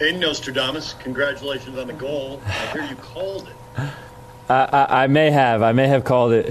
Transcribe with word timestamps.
Hey, 0.00 0.10
Nostradamus, 0.12 0.94
congratulations 0.94 1.76
on 1.76 1.86
the 1.86 1.92
goal. 1.92 2.40
I 2.46 2.50
hear 2.68 2.84
you 2.84 2.96
called 2.96 3.50
it. 3.50 3.56
I, 4.48 4.48
I, 4.48 5.02
I 5.02 5.06
may 5.08 5.30
have. 5.30 5.60
I 5.60 5.72
may 5.72 5.88
have 5.88 6.04
called 6.04 6.32
it. 6.32 6.48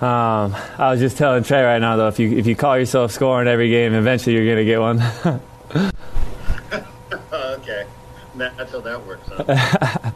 Um, 0.00 0.54
I 0.78 0.92
was 0.92 1.00
just 1.00 1.18
telling 1.18 1.42
Trey 1.42 1.64
right 1.64 1.80
now, 1.80 1.96
though, 1.96 2.06
if 2.06 2.20
you 2.20 2.38
if 2.38 2.46
you 2.46 2.54
call 2.54 2.78
yourself 2.78 3.10
scoring 3.10 3.48
every 3.48 3.68
game, 3.68 3.94
eventually 3.94 4.36
you're 4.36 4.44
going 4.44 4.58
to 4.58 4.64
get 4.64 4.78
one. 4.78 5.00
okay, 7.32 7.84
that's 8.36 8.70
how 8.70 8.80
that 8.80 9.06
works. 9.06 9.26
Huh? 9.26 10.12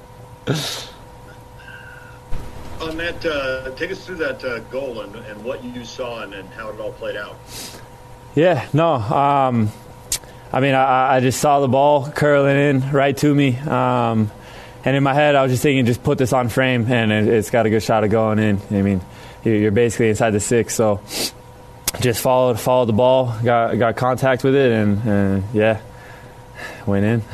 uh, 2.81 2.93
Matt, 2.93 3.27
uh, 3.27 3.73
take 3.75 3.91
us 3.91 4.07
through 4.07 4.19
that 4.19 4.45
uh, 4.45 4.61
goal 4.71 5.01
and, 5.01 5.17
and 5.17 5.43
what 5.43 5.65
you 5.65 5.85
saw 5.85 6.23
and, 6.23 6.33
and, 6.33 6.49
how 6.51 6.69
it 6.69 6.79
all 6.79 6.93
played 6.93 7.17
out. 7.17 7.37
Yeah, 8.37 8.69
no. 8.73 8.95
Um, 8.95 9.73
I 10.53 10.61
mean, 10.61 10.75
I, 10.75 11.17
I, 11.17 11.21
just 11.21 11.41
saw 11.41 11.61
the 11.61 11.69
ball 11.69 12.09
curling 12.11 12.57
in 12.57 12.91
right 12.93 13.17
to 13.19 13.35
me. 13.35 13.57
Um, 13.57 14.31
and 14.85 14.97
in 14.97 15.03
my 15.03 15.15
head, 15.15 15.35
I 15.35 15.43
was 15.43 15.53
just 15.53 15.63
thinking, 15.63 15.85
just 15.85 16.03
put 16.03 16.19
this 16.19 16.33
on 16.33 16.49
frame, 16.49 16.91
and 16.91 17.11
it, 17.11 17.27
has 17.27 17.51
got 17.51 17.67
a 17.67 17.71
good 17.71 17.83
shot 17.83 18.05
of 18.05 18.11
going 18.11 18.39
in. 18.39 18.61
I 18.71 18.83
mean, 18.83 19.01
you're 19.45 19.73
basically 19.73 20.11
inside 20.11 20.31
the 20.31 20.41
six, 20.41 20.75
so 20.75 21.01
just 22.01 22.21
followed 22.21 22.61
followed 22.61 22.87
the 22.87 22.93
ball, 22.93 23.37
got 23.43 23.77
got 23.79 23.97
contact 23.97 24.45
with 24.45 24.55
it, 24.55 24.71
and, 24.71 25.03
and 25.03 25.45
yeah, 25.53 25.81
went 26.87 27.05
in. 27.05 27.21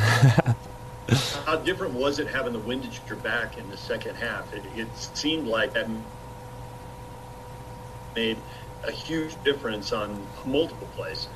How 1.45 1.56
different 1.56 1.92
was 1.92 2.19
it 2.19 2.29
having 2.29 2.55
the 2.55 2.58
wind 2.58 2.84
at 2.86 3.08
your 3.08 3.19
back 3.19 3.58
in 3.58 3.69
the 3.69 3.77
second 3.77 4.14
half? 4.14 4.53
It, 4.55 4.62
it 4.75 4.89
seemed 4.97 5.47
like 5.47 5.75
that 5.75 5.89
made 8.14 8.39
a 8.84 8.91
huge 8.91 9.42
difference 9.45 9.92
on 9.92 10.27
multiple 10.47 10.89
plays. 10.97 11.29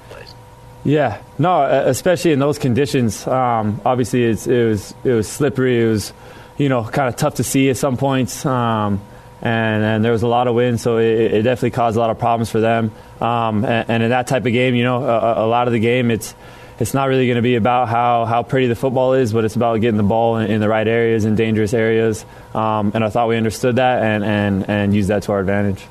Yeah, 0.87 1.21
no, 1.37 1.63
especially 1.63 2.31
in 2.31 2.39
those 2.39 2.59
conditions. 2.59 3.27
Um, 3.27 3.81
obviously, 3.85 4.25
it 4.25 4.47
was 4.47 4.95
it 5.03 5.13
was 5.13 5.29
slippery. 5.29 5.83
It 5.83 5.89
was, 5.89 6.13
you 6.59 6.69
know, 6.69 6.85
kind 6.85 7.09
of 7.09 7.17
tough 7.17 7.35
to 7.35 7.45
see 7.45 7.69
at 7.71 7.77
some 7.77 7.97
points. 7.97 8.47
Um, 8.47 9.01
and, 9.43 9.85
and 9.85 10.05
there 10.05 10.13
was 10.13 10.23
a 10.23 10.29
lot 10.29 10.47
of 10.47 10.55
wind, 10.55 10.81
so 10.81 10.97
it, 10.99 11.35
it 11.35 11.43
definitely 11.43 11.73
caused 11.73 11.97
a 11.97 12.01
lot 12.01 12.11
of 12.11 12.19
problems 12.19 12.51
for 12.51 12.61
them. 12.61 12.93
Um, 13.21 13.65
and, 13.65 13.91
and, 13.91 14.03
in 14.03 14.11
that 14.11 14.29
type 14.29 14.47
of 14.47 14.53
game, 14.53 14.75
you 14.75 14.85
know, 14.85 15.05
a, 15.05 15.45
a 15.45 15.47
lot 15.47 15.67
of 15.67 15.73
the 15.73 15.79
game, 15.79 16.11
it's 16.11 16.35
it's 16.79 16.95
not 16.95 17.09
really 17.09 17.27
going 17.27 17.37
to 17.37 17.43
be 17.43 17.57
about 17.57 17.89
how, 17.89 18.25
how 18.25 18.43
pretty 18.43 18.67
the 18.67 18.77
football 18.77 19.15
is, 19.15 19.33
but 19.33 19.45
it's 19.45 19.57
about 19.57 19.81
getting 19.81 19.97
the 19.97 20.03
ball 20.03 20.37
in, 20.39 20.51
in 20.51 20.61
the 20.61 20.69
right 20.69 20.87
areas 20.87 21.25
and 21.25 21.37
dangerous 21.37 21.75
areas. 21.75 22.25
Um, 22.55 22.93
and 22.95 23.03
I 23.03 23.09
thought 23.09 23.29
we 23.29 23.37
understood 23.37 23.77
that 23.77 24.03
and, 24.03 24.25
and, 24.25 24.69
and 24.69 24.95
used 24.95 25.09
that 25.09 25.25
to 25.25 25.33
our 25.33 25.41
advantage. 25.41 25.87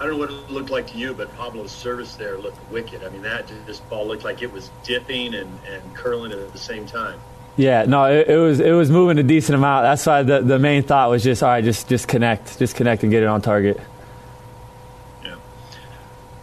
I 0.00 0.04
don't 0.04 0.12
know 0.12 0.18
what 0.18 0.30
it 0.30 0.50
looked 0.50 0.70
like 0.70 0.86
to 0.92 0.98
you, 0.98 1.12
but 1.12 1.34
Pablo's 1.36 1.72
service 1.72 2.14
there 2.14 2.38
looked 2.38 2.58
wicked. 2.70 3.02
I 3.02 3.08
mean, 3.08 3.22
that 3.22 3.50
just 3.66 3.88
ball 3.90 4.06
looked 4.06 4.22
like 4.22 4.42
it 4.42 4.52
was 4.52 4.70
dipping 4.84 5.34
and, 5.34 5.58
and 5.66 5.94
curling 5.94 6.30
at 6.30 6.52
the 6.52 6.58
same 6.58 6.86
time. 6.86 7.18
Yeah, 7.56 7.84
no, 7.86 8.04
it, 8.04 8.28
it, 8.28 8.36
was 8.36 8.60
it 8.60 8.70
was 8.70 8.88
moving 8.88 9.18
a 9.18 9.24
decent 9.24 9.56
amount. 9.56 9.82
That's 9.82 10.06
why 10.06 10.22
the, 10.22 10.40
the 10.40 10.60
main 10.60 10.84
thought 10.84 11.10
was 11.10 11.24
just 11.24 11.42
all 11.42 11.48
right, 11.48 11.64
just 11.64 11.88
just 11.88 12.06
connect, 12.06 12.56
just 12.60 12.76
connect 12.76 13.02
and 13.02 13.10
get 13.10 13.24
it 13.24 13.26
on 13.26 13.42
target. 13.42 13.80
Yeah, 15.24 15.34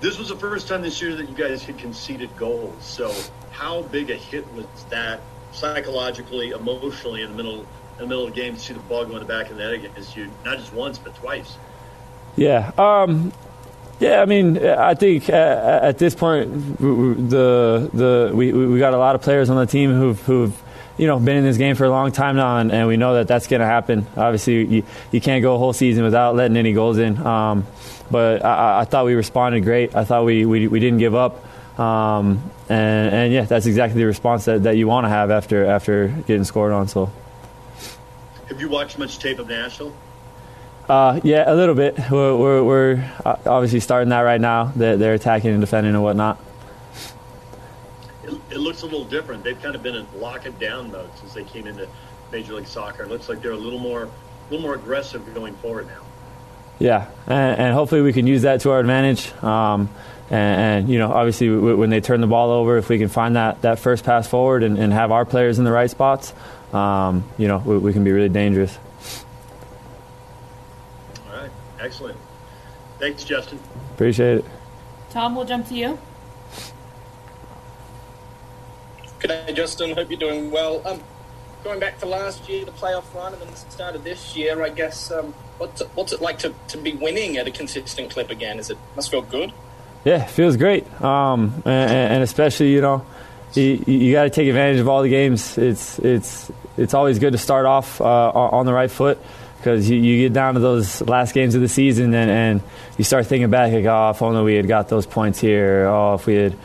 this 0.01 0.19
was 0.19 0.27
the 0.27 0.35
first 0.35 0.67
time 0.67 0.81
this 0.81 1.01
year 1.01 1.15
that 1.15 1.29
you 1.29 1.35
guys 1.35 1.63
had 1.63 1.77
conceded 1.77 2.35
goals. 2.35 2.83
So, 2.83 3.13
how 3.51 3.83
big 3.83 4.09
a 4.09 4.15
hit 4.15 4.45
was 4.53 4.65
that 4.89 5.21
psychologically, 5.53 6.49
emotionally 6.49 7.21
in 7.21 7.29
the 7.29 7.35
middle 7.37 7.61
in 7.61 7.99
the 7.99 8.07
middle 8.07 8.27
of 8.27 8.35
the 8.35 8.41
game 8.41 8.55
to 8.55 8.59
see 8.59 8.73
the 8.73 8.79
ball 8.81 9.05
go 9.05 9.13
in 9.13 9.19
the 9.19 9.25
back 9.25 9.49
of 9.49 9.55
the 9.55 9.63
net 9.63 9.71
against 9.71 10.17
you, 10.17 10.29
not 10.43 10.57
just 10.57 10.73
once 10.73 10.97
but 10.97 11.15
twice? 11.15 11.55
Yeah, 12.35 12.73
um, 12.77 13.31
yeah, 13.99 14.21
I 14.21 14.25
mean, 14.25 14.65
I 14.65 14.93
think 14.93 15.29
at, 15.29 15.83
at 15.83 15.97
this 15.97 16.15
point, 16.15 16.77
the 16.79 17.89
the 17.93 18.31
we 18.33 18.51
we 18.51 18.79
got 18.79 18.93
a 18.93 18.97
lot 18.97 19.15
of 19.15 19.21
players 19.21 19.49
on 19.49 19.57
the 19.57 19.65
team 19.65 19.93
who've 19.93 20.19
who've 20.21 20.61
you 20.97 21.07
know, 21.07 21.19
been 21.19 21.35
in 21.37 21.43
this 21.43 21.57
game 21.57 21.75
for 21.75 21.85
a 21.85 21.89
long 21.89 22.11
time 22.11 22.37
now, 22.37 22.57
and, 22.57 22.71
and 22.71 22.87
we 22.87 22.95
know 22.95 23.15
that 23.15 23.27
that's 23.27 23.47
going 23.47 23.59
to 23.59 23.65
happen. 23.65 24.07
Obviously, 24.15 24.65
you, 24.65 24.83
you 25.11 25.19
can't 25.19 25.41
go 25.41 25.55
a 25.55 25.57
whole 25.57 25.73
season 25.73 26.03
without 26.03 26.35
letting 26.35 26.55
any 26.55 26.71
goals 26.73 26.97
in. 26.97 27.17
Um, 27.17 27.67
but 28.09 28.45
I, 28.45 28.81
I, 28.81 28.85
thought 28.85 29.05
we 29.05 29.13
responded 29.13 29.61
great. 29.61 29.95
I 29.95 30.05
thought 30.05 30.23
we, 30.23 30.45
we, 30.45 30.67
we 30.67 30.79
didn't 30.79 30.99
give 30.99 31.13
up. 31.13 31.43
Um, 31.77 32.49
and, 32.69 33.13
and 33.13 33.33
yeah, 33.33 33.41
that's 33.41 33.65
exactly 33.65 33.99
the 33.99 34.07
response 34.07 34.45
that, 34.45 34.63
that 34.63 34.77
you 34.77 34.87
want 34.87 35.05
to 35.05 35.09
have 35.09 35.31
after 35.31 35.65
after 35.65 36.07
getting 36.07 36.45
scored 36.45 36.71
on. 36.71 36.87
So, 36.87 37.11
have 38.47 38.61
you 38.61 38.69
watched 38.69 38.97
much 38.97 39.19
tape 39.19 39.39
of 39.39 39.49
Nashville? 39.49 39.93
Uh, 40.87 41.19
yeah, 41.23 41.51
a 41.51 41.55
little 41.55 41.75
bit. 41.75 41.97
We're, 42.11 42.35
we're, 42.35 42.63
we're, 42.63 43.11
obviously 43.25 43.79
starting 43.79 44.09
that 44.09 44.21
right 44.21 44.39
now. 44.39 44.71
They're, 44.75 44.97
they're 44.97 45.13
attacking 45.15 45.51
and 45.51 45.61
defending 45.61 45.93
and 45.93 46.03
whatnot 46.03 46.39
it, 48.25 48.33
it 48.51 48.57
looks 48.57 48.81
a 48.81 48.85
little 48.85 49.05
different. 49.05 49.43
They've 49.43 49.61
kind 49.61 49.75
of 49.75 49.83
been 49.83 49.95
in 49.95 50.07
lock 50.19 50.45
and 50.45 50.57
down 50.59 50.91
mode 50.91 51.09
since 51.19 51.33
they 51.33 51.43
came 51.43 51.67
into 51.67 51.87
Major 52.31 52.53
League 52.53 52.67
Soccer. 52.67 53.03
It 53.03 53.09
looks 53.09 53.29
like 53.29 53.41
they're 53.41 53.51
a 53.51 53.57
little 53.57 53.79
more, 53.79 54.03
a 54.03 54.09
little 54.49 54.63
more 54.63 54.75
aggressive 54.75 55.33
going 55.33 55.55
forward 55.55 55.87
now. 55.87 56.01
Yeah, 56.77 57.09
and, 57.27 57.59
and 57.59 57.73
hopefully 57.73 58.01
we 58.01 58.11
can 58.11 58.27
use 58.27 58.41
that 58.41 58.61
to 58.61 58.71
our 58.71 58.79
advantage. 58.79 59.31
Um, 59.43 59.89
and, 60.29 60.61
and, 60.61 60.89
you 60.89 60.97
know, 60.97 61.11
obviously, 61.11 61.47
w- 61.47 61.77
when 61.77 61.89
they 61.89 62.01
turn 62.01 62.19
the 62.19 62.27
ball 62.27 62.51
over, 62.51 62.77
if 62.77 62.89
we 62.89 62.97
can 62.97 63.07
find 63.07 63.35
that, 63.35 63.61
that 63.61 63.79
first 63.79 64.03
pass 64.03 64.27
forward 64.27 64.63
and, 64.63 64.77
and 64.77 64.91
have 64.91 65.11
our 65.11 65.23
players 65.23 65.59
in 65.59 65.65
the 65.65 65.71
right 65.71 65.89
spots, 65.89 66.33
um, 66.73 67.23
you 67.37 67.47
know, 67.47 67.59
we, 67.59 67.77
we, 67.77 67.93
can 67.93 68.03
be 68.03 68.11
really 68.11 68.27
dangerous. 68.27 68.77
All 71.29 71.37
right, 71.37 71.51
excellent. 71.85 72.17
Thanks, 72.99 73.23
Justen. 73.23 73.59
Appreciate 73.93 74.39
it. 74.39 74.45
Tom, 75.09 75.35
we'll 75.35 75.45
jump 75.45 75.67
to 75.69 75.75
you. 75.75 75.99
G'day, 79.19 79.55
Justen. 79.55 79.93
Hope 79.95 80.09
you're 80.09 80.19
doing 80.19 80.51
well. 80.51 80.85
Um, 80.85 81.01
going 81.63 81.79
back 81.79 81.99
to 81.99 82.05
last 82.05 82.49
year, 82.49 82.65
the 82.65 82.71
playoff 82.71 83.13
run, 83.13 83.33
and 83.33 83.41
then 83.41 83.49
the 83.49 83.55
start 83.55 83.95
of 83.95 84.03
this 84.03 84.35
year, 84.35 84.61
I 84.61 84.69
guess. 84.69 85.11
Um, 85.11 85.33
what's 85.57 85.81
it, 85.81 85.89
what's 85.95 86.13
it 86.13 86.21
like 86.21 86.39
to, 86.39 86.53
to 86.69 86.77
be 86.77 86.93
winning 86.93 87.37
at 87.37 87.47
a 87.47 87.51
consistent 87.51 88.11
clip 88.11 88.29
again? 88.29 88.59
Is 88.59 88.69
it 88.69 88.77
must 88.95 89.11
feel 89.11 89.21
good? 89.21 89.53
Yeah, 90.03 90.25
feels 90.25 90.57
great. 90.57 90.85
Um, 91.01 91.63
and, 91.65 92.13
and, 92.13 92.23
especially 92.23 92.71
you 92.71 92.81
know, 92.81 93.05
you, 93.53 93.83
you 93.87 94.11
got 94.11 94.23
to 94.23 94.29
take 94.29 94.47
advantage 94.47 94.79
of 94.79 94.87
all 94.87 95.01
the 95.01 95.09
games. 95.09 95.57
It's 95.57 95.97
it's 95.99 96.51
it's 96.77 96.93
always 96.93 97.19
good 97.19 97.31
to 97.31 97.39
start 97.39 97.65
off 97.65 97.99
uh, 97.99 98.29
on 98.31 98.65
the 98.65 98.73
right 98.73 98.91
foot 98.91 99.17
because 99.65 99.89
you, 99.89 99.97
you, 99.97 100.19
get 100.19 100.33
down 100.33 100.53
to 100.53 100.59
those 100.59 101.01
last 101.01 101.33
games 101.33 101.55
of 101.55 101.61
the 101.61 101.67
season 101.67 102.13
and, 102.13 102.29
and 102.29 102.61
you 102.99 103.03
start 103.03 103.25
thinking 103.25 103.49
back 103.49 103.73
like, 103.73 103.85
oh, 103.85 104.11
if 104.11 104.21
only 104.21 104.43
we 104.43 104.53
had 104.53 104.67
got 104.67 104.89
those 104.89 105.07
points 105.07 105.39
here. 105.39 105.87
Oh, 105.87 106.13
if 106.13 106.27
we 106.27 106.35
had 106.35 106.55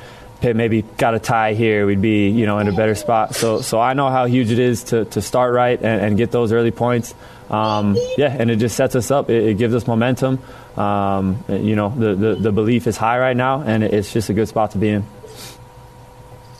maybe 0.54 0.82
got 0.82 1.14
a 1.14 1.18
tie 1.18 1.54
here, 1.54 1.86
we'd 1.86 2.02
be 2.02 2.28
you 2.28 2.44
know 2.44 2.58
in 2.58 2.68
a 2.68 2.72
better 2.72 2.94
spot. 2.94 3.34
So 3.34 3.62
so 3.62 3.80
I 3.80 3.94
know 3.94 4.10
how 4.10 4.26
huge 4.26 4.50
it 4.50 4.58
is 4.58 4.84
to, 4.84 5.06
to 5.06 5.22
start 5.22 5.54
right 5.54 5.78
and, 5.80 6.02
and 6.02 6.16
get 6.18 6.30
those 6.30 6.52
early 6.52 6.72
points. 6.72 7.14
Um, 7.48 7.96
yeah, 8.18 8.36
and 8.38 8.50
it 8.50 8.56
just 8.56 8.76
sets 8.76 8.94
us 8.94 9.10
up. 9.10 9.30
It, 9.30 9.44
it 9.44 9.54
gives 9.56 9.74
us 9.74 9.86
momentum. 9.86 10.38
Um, 10.76 11.42
you 11.48 11.76
know 11.76 11.88
the, 11.96 12.14
the, 12.14 12.34
the 12.34 12.52
belief 12.52 12.86
is 12.86 12.98
high 12.98 13.18
right 13.18 13.36
now, 13.36 13.62
and 13.62 13.82
it's 13.82 14.12
just 14.12 14.28
a 14.28 14.34
good 14.34 14.48
spot 14.48 14.72
to 14.72 14.78
be 14.78 14.90
in. 14.90 15.06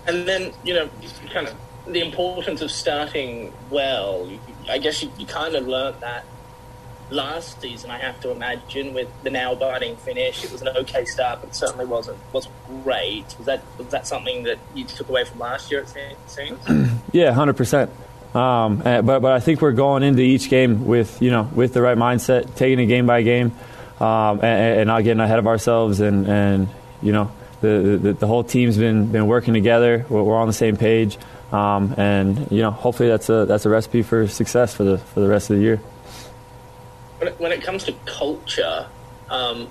And 0.07 0.27
then 0.27 0.53
you 0.65 0.73
know 0.73 0.89
kind 1.35 1.49
of 1.49 1.55
the 1.87 2.01
importance 2.01 2.63
of 2.63 2.71
starting 2.71 3.53
well. 3.69 4.27
I 4.71 4.79
guess 4.79 5.03
you, 5.03 5.11
you 5.19 5.27
kind 5.27 5.55
of 5.55 5.67
learned 5.67 6.01
that 6.01 6.25
last 7.11 7.61
season, 7.61 7.91
I 7.91 7.99
have 7.99 8.21
to 8.21 8.31
imagine, 8.31 8.95
with 8.95 9.09
the 9.23 9.31
nail 9.31 9.57
biting 9.57 9.97
finish. 9.97 10.45
It 10.45 10.53
was 10.53 10.63
an 10.63 10.69
okay 10.69 11.05
start, 11.05 11.41
but 11.41 11.55
certainly 11.55 11.87
wasn't 11.87 12.19
wasn't 12.33 12.55
great. 12.83 13.25
Was 13.39 13.47
that 13.47 13.63
was 13.79 13.89
that 13.89 14.07
something 14.07 14.45
that 14.45 14.59
you 14.75 14.85
took 14.85 15.09
away 15.09 15.25
from 15.25 15.41
last 15.41 15.71
year? 15.71 15.81
It 15.81 16.17
seems. 16.27 16.91
yeah, 17.13 17.33
hundred 17.33 17.57
percent. 17.57 17.91
Um, 18.35 18.79
but 18.79 19.03
but 19.03 19.33
I 19.33 19.41
think 19.41 19.61
we're 19.61 19.73
going 19.73 20.03
into 20.03 20.23
each 20.23 20.49
game 20.49 20.87
with 20.87 21.21
you 21.21 21.31
know 21.31 21.51
with 21.55 21.75
the 21.75 21.83
right 21.83 21.99
mindset, 21.99 22.55
taking 22.55 22.79
it 22.79 22.87
game 22.87 23.07
by 23.07 23.23
game, 23.23 23.53
um, 23.99 24.41
and, 24.41 24.81
and, 24.81 24.87
not 24.87 25.03
getting 25.03 25.21
ahead 25.21 25.41
of 25.41 25.49
ourselves. 25.49 26.01
And, 26.01 26.29
and 26.29 26.69
you 27.03 27.13
know 27.13 27.33
the, 27.61 27.99
the, 28.01 28.13
the 28.13 28.27
whole 28.27 28.45
team's 28.45 28.79
been 28.79 29.11
been 29.11 29.27
working 29.27 29.53
together. 29.53 30.07
We're, 30.09 30.23
we're 30.23 30.37
on 30.37 30.47
the 30.47 30.53
same 30.53 30.77
page, 30.77 31.19
um, 31.53 31.95
and 31.97 32.51
you 32.51 32.63
know 32.63 32.71
hopefully 32.71 33.09
that's 33.09 33.29
a 33.29 33.45
that's 33.47 33.67
a 33.67 33.69
recipe 33.69 34.03
for 34.03 34.27
success 34.29 34.75
for 34.75 34.85
the 34.85 34.99
for 34.99 35.21
the 35.21 35.29
rest 35.29 35.51
of 35.51 35.57
the 35.57 35.63
year 35.63 35.81
when 37.21 37.29
it, 37.29 37.39
when 37.39 37.53
it 37.53 37.63
comes 37.63 37.85
to 37.85 37.93
culture, 38.07 38.87
um, 39.29 39.69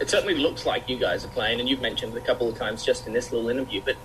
it 0.00 0.08
certainly 0.08 0.36
looks 0.36 0.64
like 0.64 0.88
you 0.88 0.96
guys 0.96 1.24
are 1.24 1.28
playing, 1.28 1.58
and 1.58 1.68
you've 1.68 1.80
mentioned 1.80 2.14
it 2.14 2.18
a 2.18 2.24
couple 2.24 2.48
of 2.48 2.56
times 2.56 2.84
just 2.84 3.06
in 3.08 3.12
this 3.12 3.32
little 3.32 3.48
interview. 3.48 3.82
But 3.84 3.96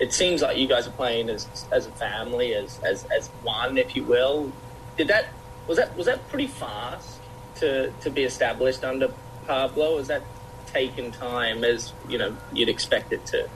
it 0.00 0.12
seems 0.12 0.42
like 0.42 0.56
you 0.58 0.66
guys 0.66 0.88
are 0.88 0.92
playing 0.92 1.30
as 1.30 1.46
as 1.70 1.86
a 1.86 1.92
family, 1.92 2.54
as 2.54 2.80
as 2.80 3.04
as 3.04 3.28
one, 3.42 3.78
if 3.78 3.94
you 3.94 4.02
will. 4.02 4.52
Did 4.96 5.08
that 5.08 5.26
was 5.68 5.78
that 5.78 5.96
was 5.96 6.06
that 6.06 6.28
pretty 6.28 6.48
fast 6.48 7.20
to 7.56 7.92
to 8.00 8.10
be 8.10 8.24
established 8.24 8.82
under 8.82 9.12
Pablo? 9.46 9.96
Was 9.96 10.08
that 10.08 10.22
taken 10.66 11.12
time 11.12 11.62
as 11.62 11.92
you 12.08 12.18
know 12.18 12.36
you'd 12.52 12.68
expect 12.68 13.12
it 13.12 13.24
to? 13.26 13.48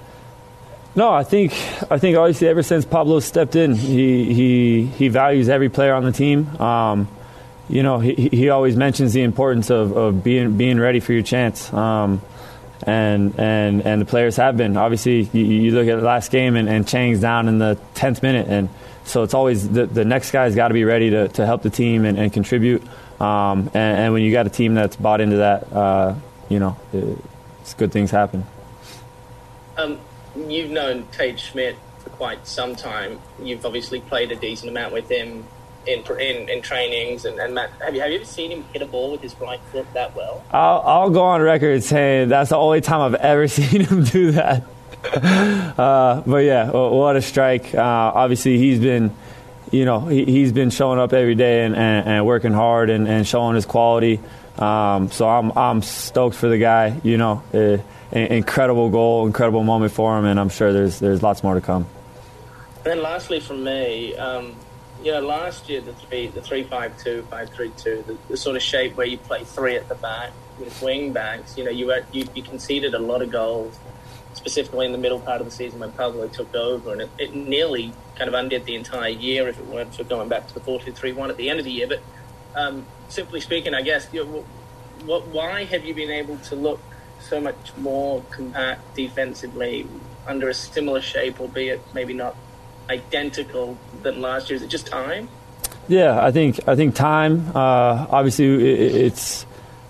No, 0.94 1.10
I 1.10 1.22
think 1.22 1.52
I 1.90 1.98
think 1.98 2.16
obviously 2.16 2.48
ever 2.48 2.62
since 2.62 2.84
Pablo 2.84 3.20
stepped 3.20 3.54
in, 3.56 3.74
he 3.74 4.32
he 4.32 4.86
he 4.86 5.08
values 5.08 5.48
every 5.48 5.68
player 5.68 5.94
on 5.94 6.04
the 6.04 6.12
team. 6.12 6.48
Um, 6.60 7.08
you 7.68 7.82
know, 7.82 7.98
he 7.98 8.14
he 8.14 8.48
always 8.50 8.76
mentions 8.76 9.12
the 9.12 9.22
importance 9.22 9.70
of, 9.70 9.96
of 9.96 10.24
being 10.24 10.56
being 10.56 10.80
ready 10.80 11.00
for 11.00 11.12
your 11.12 11.22
chance. 11.22 11.72
Um, 11.72 12.22
and 12.82 13.38
and 13.38 13.82
and 13.84 14.00
the 14.00 14.06
players 14.06 14.36
have 14.36 14.56
been. 14.56 14.76
Obviously, 14.76 15.22
you, 15.32 15.44
you 15.44 15.70
look 15.72 15.88
at 15.88 15.96
the 15.96 16.04
last 16.04 16.30
game, 16.30 16.56
and, 16.56 16.68
and 16.68 16.86
Chang's 16.86 17.20
down 17.20 17.48
in 17.48 17.58
the 17.58 17.78
tenth 17.94 18.22
minute, 18.22 18.48
and 18.48 18.68
so 19.04 19.22
it's 19.22 19.34
always 19.34 19.68
the, 19.68 19.86
the 19.86 20.04
next 20.04 20.30
guy's 20.30 20.54
got 20.54 20.68
to 20.68 20.74
be 20.74 20.84
ready 20.84 21.10
to, 21.10 21.28
to 21.28 21.46
help 21.46 21.62
the 21.62 21.70
team 21.70 22.04
and, 22.04 22.18
and 22.18 22.32
contribute. 22.32 22.82
Um, 23.20 23.70
and, 23.74 23.98
and, 23.98 24.12
when 24.12 24.22
you 24.22 24.30
got 24.30 24.46
a 24.46 24.50
team 24.50 24.74
that's 24.74 24.94
bought 24.94 25.20
into 25.20 25.38
that, 25.38 25.72
uh, 25.72 26.14
you 26.48 26.60
know, 26.60 26.76
it's 27.60 27.74
good 27.74 27.90
things 27.90 28.12
happen. 28.12 28.46
Um, 29.76 29.98
you've 30.36 30.70
known 30.70 31.06
Tate 31.12 31.40
Schmitt 31.40 31.76
for 31.98 32.10
quite 32.10 32.46
some 32.46 32.76
time. 32.76 33.20
You've 33.42 33.64
obviously 33.64 34.00
played 34.00 34.32
a 34.32 34.36
decent 34.36 34.70
amount 34.70 34.92
with 34.92 35.08
him 35.08 35.44
in 35.86 36.02
in, 36.18 36.48
in 36.48 36.62
trainings. 36.62 37.24
And, 37.24 37.38
and 37.38 37.54
Matt, 37.54 37.70
have 37.80 37.94
you 37.94 38.00
have 38.00 38.10
you 38.10 38.16
ever 38.16 38.24
seen 38.24 38.50
him 38.50 38.64
hit 38.72 38.82
a 38.82 38.86
ball 38.86 39.12
with 39.12 39.22
his 39.22 39.38
right 39.40 39.60
foot 39.72 39.86
that 39.94 40.14
well? 40.14 40.44
I'll, 40.50 40.82
I'll 40.84 41.10
go 41.10 41.22
on 41.22 41.40
record 41.40 41.82
saying 41.82 42.28
that's 42.28 42.50
the 42.50 42.56
only 42.56 42.80
time 42.80 43.00
I've 43.00 43.20
ever 43.20 43.48
seen 43.48 43.82
him 43.82 44.04
do 44.04 44.32
that. 44.32 44.64
uh, 45.78 46.22
but 46.26 46.38
yeah, 46.38 46.70
what 46.70 47.16
a 47.16 47.22
strike! 47.22 47.74
Uh, 47.74 47.80
obviously, 47.80 48.58
he's 48.58 48.80
been, 48.80 49.14
you 49.70 49.84
know, 49.84 50.00
he, 50.00 50.42
has 50.42 50.52
been 50.52 50.70
showing 50.70 50.98
up 50.98 51.12
every 51.12 51.36
day 51.36 51.64
and, 51.64 51.76
and, 51.76 52.08
and 52.08 52.26
working 52.26 52.52
hard 52.52 52.90
and, 52.90 53.06
and, 53.06 53.24
showing 53.26 53.54
his 53.54 53.64
quality. 53.64 54.18
Um, 54.58 55.10
so 55.10 55.28
I'm 55.28 55.52
I'm 55.56 55.82
stoked 55.82 56.36
for 56.36 56.48
the 56.48 56.58
guy. 56.58 57.00
You 57.04 57.16
know, 57.16 57.42
uh, 57.54 57.78
incredible 58.12 58.90
goal, 58.90 59.26
incredible 59.26 59.62
moment 59.62 59.92
for 59.92 60.18
him, 60.18 60.24
and 60.24 60.38
I'm 60.38 60.48
sure 60.48 60.72
there's 60.72 60.98
there's 60.98 61.22
lots 61.22 61.42
more 61.42 61.54
to 61.54 61.60
come. 61.60 61.86
Then 62.82 63.02
lastly, 63.02 63.40
from 63.40 63.64
me, 63.64 64.16
um, 64.16 64.56
you 65.02 65.12
know, 65.12 65.20
last 65.20 65.68
year 65.68 65.80
the 65.80 65.92
three 65.92 66.26
the 66.28 66.42
three 66.42 66.64
five 66.64 66.98
two 66.98 67.22
five 67.30 67.50
three 67.50 67.70
two 67.76 68.02
the, 68.06 68.16
the 68.28 68.36
sort 68.36 68.56
of 68.56 68.62
shape 68.62 68.96
where 68.96 69.06
you 69.06 69.18
play 69.18 69.44
three 69.44 69.76
at 69.76 69.88
the 69.88 69.94
back 69.94 70.32
with 70.58 70.80
wing 70.82 71.12
backs. 71.12 71.56
You 71.56 71.64
know, 71.64 71.70
you 71.70 71.92
you, 72.12 72.26
you 72.34 72.42
conceded 72.42 72.94
a 72.94 72.98
lot 72.98 73.22
of 73.22 73.30
goals, 73.30 73.78
specifically 74.34 74.86
in 74.86 74.92
the 74.92 74.98
middle 74.98 75.20
part 75.20 75.40
of 75.40 75.46
the 75.46 75.52
season 75.52 75.78
when 75.78 75.92
Pablo 75.92 76.26
took 76.28 76.52
over, 76.54 76.92
and 76.92 77.02
it, 77.02 77.10
it 77.18 77.34
nearly 77.34 77.92
kind 78.16 78.26
of 78.26 78.34
undid 78.34 78.64
the 78.64 78.74
entire 78.74 79.10
year 79.10 79.48
if 79.48 79.58
it 79.58 79.66
weren't 79.66 79.94
for 79.94 80.02
going 80.02 80.28
back 80.28 80.48
to 80.48 80.54
the 80.54 80.60
four 80.60 80.80
two 80.80 80.92
three 80.92 81.12
one 81.12 81.30
at 81.30 81.36
the 81.36 81.48
end 81.48 81.60
of 81.60 81.64
the 81.64 81.70
year. 81.70 81.86
But 81.86 82.02
um, 82.56 82.86
simply 83.08 83.40
speaking, 83.40 83.74
I 83.74 83.82
guess, 83.82 84.08
you 84.12 84.24
know, 84.24 84.44
what, 85.04 85.28
why 85.28 85.64
have 85.64 85.84
you 85.84 85.94
been 85.94 86.10
able 86.10 86.36
to 86.38 86.56
look 86.56 86.80
so 87.20 87.40
much 87.40 87.76
more 87.76 88.22
compact 88.30 88.94
defensively 88.94 89.86
under 90.26 90.48
a 90.48 90.54
similar 90.54 91.00
shape, 91.00 91.40
albeit 91.40 91.80
maybe 91.94 92.14
not 92.14 92.36
identical 92.88 93.78
than 94.02 94.20
last 94.20 94.50
year? 94.50 94.56
Is 94.56 94.62
it 94.62 94.68
just 94.68 94.86
time? 94.86 95.28
Yeah, 95.88 96.22
I 96.22 96.32
think 96.32 96.60
I 96.68 96.76
think 96.76 96.94
time. 96.94 97.48
Uh, 97.54 98.06
obviously, 98.10 98.46
it, 98.46 98.94
it's 99.06 99.46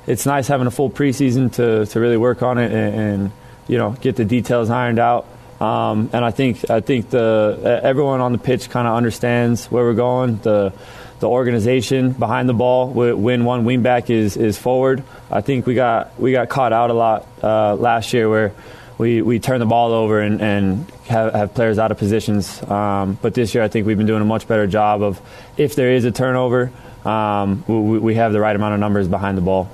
it's 0.06 0.26
nice 0.26 0.46
having 0.46 0.66
a 0.66 0.70
full 0.70 0.90
preseason 0.90 1.52
to, 1.54 1.86
to 1.86 2.00
really 2.00 2.16
work 2.16 2.42
on 2.42 2.56
it 2.56 2.72
and, 2.72 2.94
and 2.94 3.32
you 3.66 3.78
know 3.78 3.92
get 4.00 4.16
the 4.16 4.24
details 4.24 4.70
ironed 4.70 4.98
out. 4.98 5.26
Um, 5.60 6.08
and 6.12 6.24
I 6.24 6.30
think 6.30 6.70
I 6.70 6.80
think 6.80 7.10
the 7.10 7.80
everyone 7.82 8.20
on 8.20 8.30
the 8.30 8.38
pitch 8.38 8.70
kind 8.70 8.86
of 8.86 8.94
understands 8.94 9.66
where 9.66 9.84
we're 9.84 9.94
going. 9.94 10.38
The 10.38 10.72
the 11.20 11.28
organization 11.28 12.12
behind 12.12 12.48
the 12.48 12.54
ball 12.54 12.88
when 12.90 13.44
one 13.44 13.64
wingback 13.64 14.10
is 14.10 14.36
is 14.36 14.58
forward. 14.58 15.02
I 15.30 15.40
think 15.40 15.66
we 15.66 15.74
got 15.74 16.18
we 16.18 16.32
got 16.32 16.48
caught 16.48 16.72
out 16.72 16.90
a 16.90 16.94
lot 16.94 17.26
uh, 17.42 17.74
last 17.74 18.12
year 18.12 18.28
where 18.28 18.52
we, 18.98 19.22
we 19.22 19.38
turn 19.38 19.60
the 19.60 19.66
ball 19.66 19.92
over 19.92 20.20
and, 20.20 20.42
and 20.42 20.90
have, 21.06 21.32
have 21.32 21.54
players 21.54 21.78
out 21.78 21.92
of 21.92 21.98
positions. 21.98 22.60
Um, 22.64 23.16
but 23.22 23.32
this 23.32 23.54
year, 23.54 23.62
I 23.62 23.68
think 23.68 23.86
we've 23.86 23.96
been 23.96 24.08
doing 24.08 24.22
a 24.22 24.26
much 24.26 24.48
better 24.48 24.66
job 24.66 25.02
of 25.02 25.22
if 25.56 25.76
there 25.76 25.92
is 25.92 26.04
a 26.04 26.10
turnover, 26.10 26.72
um, 27.04 27.64
we, 27.68 27.98
we, 27.98 28.14
have 28.16 28.32
the 28.32 28.40
right 28.40 28.54
amount 28.54 28.74
of 28.74 28.80
numbers 28.80 29.06
behind 29.06 29.38
the 29.38 29.42
ball. 29.42 29.70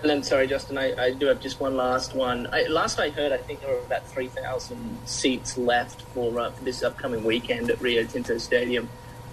And 0.00 0.08
then, 0.08 0.22
sorry, 0.22 0.46
Justen, 0.46 0.78
I, 0.78 1.06
I 1.06 1.10
do 1.10 1.26
have 1.26 1.40
just 1.40 1.58
one 1.58 1.76
last 1.76 2.14
one. 2.14 2.46
I, 2.52 2.62
last 2.68 3.00
I 3.00 3.10
heard, 3.10 3.32
I 3.32 3.38
think 3.38 3.60
there 3.60 3.74
were 3.74 3.80
about 3.80 4.06
3,000 4.06 4.98
seats 5.04 5.58
left 5.58 6.02
for, 6.14 6.38
uh, 6.38 6.52
for 6.52 6.64
this 6.64 6.84
upcoming 6.84 7.24
weekend 7.24 7.68
at 7.68 7.80
Rio 7.80 8.04
Tinto 8.04 8.38
Stadium. 8.38 8.88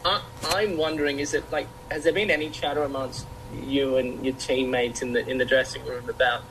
I, 0.05 0.21
I'm 0.43 0.77
wondering, 0.77 1.19
is 1.19 1.33
it 1.33 1.51
like, 1.51 1.67
has 1.89 2.03
there 2.03 2.13
been 2.13 2.29
any 2.29 2.49
chatter 2.49 2.83
amongst 2.83 3.25
you 3.65 3.97
and 3.97 4.23
your 4.23 4.35
teammates 4.35 5.01
in 5.01 5.13
the 5.13 5.27
in 5.27 5.37
the 5.37 5.45
dressing 5.45 5.85
room 5.85 6.09
about 6.09 6.41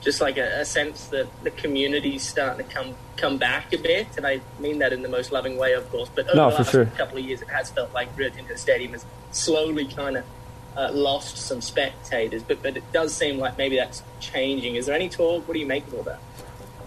just 0.00 0.20
like 0.20 0.36
a, 0.38 0.60
a, 0.60 0.64
sense 0.64 1.06
that 1.08 1.26
the 1.42 1.50
community's 1.50 2.22
starting 2.22 2.66
to 2.66 2.72
come 2.72 2.94
come 3.16 3.36
back 3.36 3.72
a 3.72 3.78
bit, 3.78 4.06
and 4.16 4.26
I 4.26 4.40
mean 4.58 4.78
that 4.78 4.92
in 4.92 5.02
the 5.02 5.08
most 5.08 5.32
loving 5.32 5.56
way, 5.56 5.72
of 5.72 5.88
course. 5.90 6.08
But 6.14 6.26
over 6.28 6.36
no, 6.36 6.50
the 6.50 6.56
last 6.56 6.70
sure. 6.70 6.86
couple 6.86 7.18
of 7.18 7.24
years, 7.24 7.42
it 7.42 7.48
has 7.48 7.70
felt 7.70 7.92
like 7.92 8.16
Rio 8.16 8.30
Tinto 8.30 8.54
Stadium 8.56 8.92
has 8.92 9.04
slowly 9.32 9.86
kind 9.86 10.16
of 10.16 10.24
uh, 10.76 10.90
lost 10.92 11.36
some 11.36 11.60
spectators, 11.60 12.42
but 12.42 12.62
but 12.62 12.76
it 12.76 12.92
does 12.92 13.14
seem 13.14 13.38
like 13.38 13.58
maybe 13.58 13.76
that's 13.76 14.02
changing. 14.20 14.76
Is 14.76 14.86
there 14.86 14.94
any 14.94 15.08
talk? 15.08 15.46
What 15.46 15.54
do 15.54 15.60
you 15.60 15.66
make 15.66 15.86
of 15.88 15.94
all 15.94 16.02
that? 16.04 16.20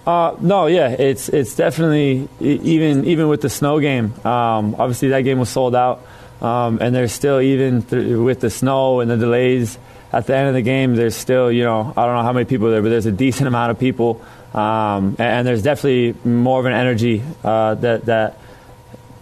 Uh, 0.06 0.36
no, 0.42 0.65
yeah, 0.65 0.89
it's 0.89 1.30
it's 1.30 1.56
definitely 1.56 2.27
even 2.39 3.06
even 3.06 3.27
with 3.27 3.42
the 3.42 3.50
snow 3.50 3.80
game. 3.80 4.13
Um, 4.25 4.75
obviously, 4.80 5.09
that 5.09 5.21
game 5.21 5.38
was 5.38 5.50
sold 5.50 5.75
out, 5.75 6.03
um, 6.42 6.80
and 6.81 6.95
there's 6.95 7.12
still 7.12 7.39
even 7.39 7.83
th- 7.83 8.18
with 8.18 8.39
the 8.39 8.50
snow 8.50 9.00
and 9.00 9.12
the 9.12 9.18
delays 9.18 9.77
at 10.13 10.27
the 10.27 10.36
end 10.36 10.50
of 10.50 10.53
the 10.53 10.62
game, 10.62 10.95
there's 10.95 11.15
still, 11.15 11.51
you 11.51 11.63
know, 11.63 11.94
I 11.95 12.06
don't 12.06 12.15
know 12.15 12.24
how 12.24 12.33
many 12.33 12.45
people 12.45 12.69
there, 12.69 12.81
but 12.81 12.89
there's 12.89 13.06
a 13.06 13.12
decent 13.12 13.48
amount 13.48 13.71
of 13.71 13.80
people. 13.80 14.21
Um, 14.53 15.15
and, 15.18 15.21
and, 15.21 15.48
there's 15.48 15.63
definitely 15.63 16.30
more 16.30 16.59
of 16.59 16.65
an 16.65 16.74
energy 16.74 17.24
uh, 17.42 17.75
that, 17.75 18.06
that 18.06 18.38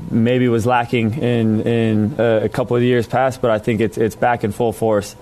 maybe 0.10 0.48
was 0.48 0.66
lacking 0.66 1.14
in, 1.14 1.62
in 1.62 2.16
a, 2.18 2.46
a, 2.46 2.50
couple 2.50 2.76
of 2.76 2.82
years 2.82 3.06
past, 3.06 3.40
but 3.40 3.52
I 3.52 3.60
think 3.60 3.80
it's, 3.80 4.00
it's 4.00 4.16
back 4.16 4.44
in 4.44 4.52
full 4.52 4.74
force. 4.74 5.16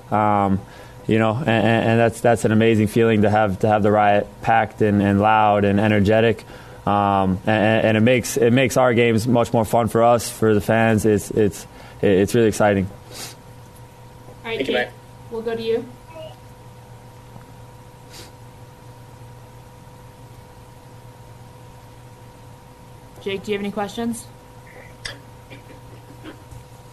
You 1.07 1.19
know, 1.19 1.36
and, 1.36 1.48
and, 1.48 2.00
that's, 2.00 2.19
that's 2.19 2.44
an 2.44 2.51
amazing 2.51 2.88
feeling 2.88 3.21
to 3.21 3.30
have, 3.30 3.59
to 3.59 3.68
have 3.68 3.81
the 3.81 3.92
riot 3.92 4.27
packed 4.42 4.81
and, 4.81 5.01
and 5.01 5.21
loud 5.21 5.63
and 5.63 5.80
energetic. 5.80 6.44
Um, 6.86 7.39
and, 7.45 7.86
and, 7.86 7.98
it 7.98 8.01
makes 8.01 8.38
it 8.38 8.54
makes 8.54 8.77
our 8.77 8.94
games 8.94 9.27
much 9.27 9.51
more 9.51 9.65
fun 9.65 9.89
for 9.89 10.04
us, 10.04 10.31
for 10.31 10.54
the 10.54 10.62
fans. 10.62 11.06
It's 11.06 11.31
it's 11.31 11.68
it's 12.02 12.33
really 12.33 12.47
exciting. 12.47 12.90
All 14.45 14.52
right, 14.52 14.66
Jake. 14.66 14.87
We'll 15.30 15.42
go 15.42 15.54
to 15.54 15.61
you. 15.61 15.85
Jake, 23.21 23.44
do 23.44 23.52
you 23.52 23.57
have 23.57 23.66
any 23.66 23.73
questions? 23.73 24.26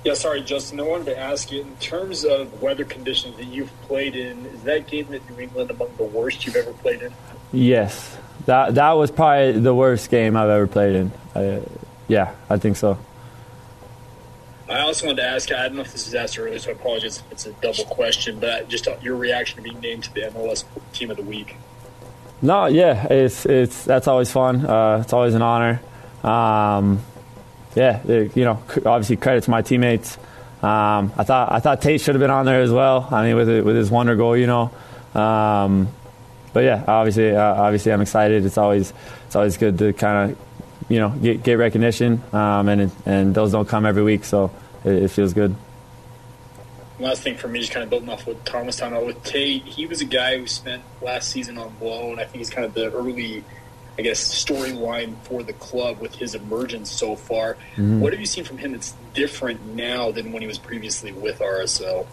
Yeah, 0.05 0.13
sorry, 0.13 0.43
Justen. 0.43 0.79
I 0.79 0.83
wanted 0.83 1.07
to 1.07 1.19
ask 1.19 1.51
you 1.51 1.63
in 1.63 1.77
terms 1.77 2.25
of 2.25 2.61
weather 2.61 2.85
conditions 2.85 3.37
that 3.39 3.47
you've 3.47 3.73
played 3.83 4.15
in, 4.15 4.45
is 4.47 4.63
that 4.65 4.87
game 4.87 5.13
at 5.15 5.29
New 5.31 5.41
England 5.41 5.71
among 5.71 5.97
the 5.97 6.05
worst 6.05 6.45
you've 6.45 6.57
ever 6.57 6.73
played 6.75 7.01
in? 7.01 7.13
Yes. 7.53 8.19
That 8.45 8.75
that 8.75 8.93
was 8.93 9.11
probably 9.11 9.53
the 9.53 9.75
worst 9.75 10.11
game 10.11 10.37
I've 10.37 10.51
ever 10.51 10.67
played 10.67 10.95
in. 10.97 11.13
Uh, 11.35 11.61
yeah, 12.09 12.35
I 12.51 12.59
think 12.59 12.77
so. 12.77 12.99
I 14.69 14.81
also 14.81 15.07
wanted 15.07 15.23
to 15.23 15.29
ask, 15.29 15.53
I 15.53 15.69
don't 15.69 15.77
know 15.77 15.83
if 15.83 15.93
this 15.93 16.07
is 16.07 16.15
asked 16.15 16.39
earlier, 16.39 16.59
so 16.59 16.71
I 16.71 16.73
apologize 16.73 17.19
if 17.19 17.33
it's 17.33 17.47
a 17.47 17.53
double 17.55 17.85
question, 17.85 18.41
but 18.41 18.69
just 18.69 18.89
your 19.03 19.17
reaction 19.17 19.57
to 19.57 19.63
being 19.63 19.81
named 19.81 20.05
to 20.05 20.15
the 20.15 20.23
MLS 20.23 20.65
Team 20.93 21.11
of 21.11 21.17
the 21.17 21.23
Week. 21.23 21.57
No, 22.43 22.67
yeah, 22.67 23.07
it's 23.11 23.47
it's 23.47 23.85
that's 23.85 24.07
always 24.09 24.31
fun. 24.31 24.67
Uh, 24.67 24.99
it's 25.03 25.13
always 25.13 25.35
an 25.35 25.43
honor. 25.43 25.81
Um, 26.23 27.03
yeah, 27.75 28.01
you 28.07 28.45
know, 28.45 28.63
obviously 28.87 29.17
credit 29.17 29.45
to 29.45 29.51
my 29.51 29.63
teammates. 29.63 30.17
Um, 30.63 31.13
I 31.19 31.25
thought 31.25 31.53
I 31.53 31.61
thought 31.61 31.83
Tate 31.83 32.01
should 32.01 32.15
have 32.15 32.21
been 32.21 32.31
on 32.31 32.47
there 32.47 32.63
as 32.63 32.71
well. 32.71 33.07
I 33.11 33.25
mean, 33.27 33.37
with 33.37 33.49
with 33.65 33.77
his 33.77 33.91
wonder 33.91 34.17
goal, 34.17 34.37
you 34.37 34.47
know. 34.47 34.71
Um, 35.15 35.89
but 36.55 36.65
yeah, 36.65 36.85
obviously, 36.87 37.35
uh, 37.35 37.43
obviously, 37.43 37.93
I'm 37.93 38.01
excited. 38.01 38.47
It's 38.47 38.57
always 38.57 38.93
it's 39.27 39.37
always 39.37 39.57
good 39.57 39.77
to 39.79 39.93
kind 39.93 40.31
of 40.31 40.39
you 40.89 41.01
know 41.01 41.11
get 41.11 41.43
get 41.43 41.55
recognition, 41.55 42.23
um, 42.33 42.69
and 42.69 42.91
and 43.05 43.35
those 43.35 43.53
don't 43.53 43.69
come 43.69 43.85
every 43.85 44.03
week, 44.03 44.25
so 44.25 44.53
it, 44.85 44.95
it, 44.95 45.11
feels 45.11 45.35
good. 45.35 45.55
Last 47.01 47.23
thing 47.23 47.37
for 47.37 47.49
me, 47.49 47.59
just 47.61 47.73
kind 47.73 47.83
of 47.83 47.91
building 47.91 48.09
off 48.09 48.27
what 48.27 48.45
Thomas 48.47 48.77
talking 48.77 48.97
about 48.97 49.07
with 49.07 49.23
Tate, 49.25 49.65
he 49.65 49.87
was 49.87 50.01
a 50.01 50.05
guy 50.05 50.39
who 50.39 50.47
spent 50.47 50.83
last 51.03 51.29
season 51.31 51.59
on 51.59 51.75
loan. 51.81 52.21
I 52.21 52.25
think 52.25 52.37
he's 52.37 52.51
kind 52.51 52.65
of 52.65 52.73
the 52.73 52.93
early, 52.93 53.43
I 53.99 54.03
guess, 54.03 54.45
storyline 54.45 55.17
for 55.23 55.43
the 55.43 55.53
club 55.53 56.01
with 56.01 56.15
his 56.17 56.35
emergence 56.35 56.91
so 56.91 57.15
far. 57.15 57.55
Mm-hmm. 57.77 58.01
What 58.01 58.13
have 58.13 58.21
you 58.21 58.27
seen 58.27 58.45
from 58.45 58.59
him 58.59 58.73
that's 58.73 58.95
different 59.13 59.65
now 59.75 60.11
than 60.11 60.33
when 60.33 60.43
he 60.43 60.49
was 60.49 60.59
previously 60.59 61.13
with 61.13 61.39
RSL? 61.39 62.07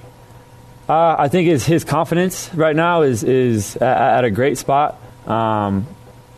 Uh, 0.87 1.15
I 1.17 1.27
think 1.27 1.47
his, 1.47 1.65
his 1.65 1.83
confidence 1.83 2.53
right 2.53 2.75
now 2.75 3.01
is 3.01 3.23
is 3.23 3.77
at, 3.77 4.17
at 4.17 4.23
a 4.25 4.29
great 4.29 4.57
spot. 4.57 4.99
Um, 5.25 5.87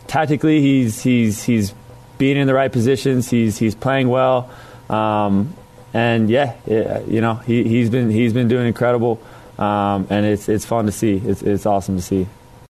tactically, 0.06 0.60
he's 0.60 1.02
he's 1.02 1.42
he's 1.42 1.74
being 2.18 2.36
in 2.36 2.46
the 2.46 2.54
right 2.54 2.70
positions. 2.70 3.28
He's 3.28 3.58
he's 3.58 3.74
playing 3.74 4.08
well, 4.08 4.50
um, 4.88 5.54
and 5.92 6.30
yeah, 6.30 6.54
it, 6.66 7.08
you 7.08 7.20
know 7.20 7.34
he, 7.34 7.64
he's 7.64 7.90
been 7.90 8.10
he's 8.10 8.32
been 8.32 8.48
doing 8.48 8.66
incredible, 8.66 9.20
um, 9.58 10.06
and 10.08 10.24
it's 10.24 10.48
it's 10.48 10.64
fun 10.64 10.86
to 10.86 10.92
see. 10.92 11.16
It's 11.16 11.42
it's 11.42 11.66
awesome 11.66 11.96
to 11.96 12.02
see. 12.02 12.28